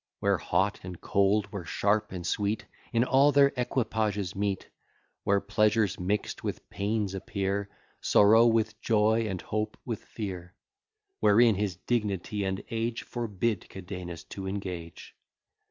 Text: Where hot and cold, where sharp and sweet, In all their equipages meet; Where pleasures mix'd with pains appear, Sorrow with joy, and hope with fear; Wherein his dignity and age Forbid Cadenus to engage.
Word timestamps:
Where 0.19 0.39
hot 0.39 0.79
and 0.81 0.99
cold, 0.99 1.45
where 1.51 1.63
sharp 1.63 2.11
and 2.11 2.25
sweet, 2.25 2.65
In 2.91 3.03
all 3.03 3.31
their 3.31 3.53
equipages 3.55 4.35
meet; 4.35 4.67
Where 5.25 5.39
pleasures 5.39 5.99
mix'd 5.99 6.41
with 6.41 6.67
pains 6.71 7.13
appear, 7.13 7.69
Sorrow 8.01 8.47
with 8.47 8.81
joy, 8.81 9.27
and 9.27 9.39
hope 9.39 9.77
with 9.85 10.03
fear; 10.03 10.55
Wherein 11.19 11.53
his 11.53 11.75
dignity 11.75 12.43
and 12.43 12.63
age 12.71 13.03
Forbid 13.03 13.69
Cadenus 13.69 14.23
to 14.29 14.47
engage. 14.47 15.15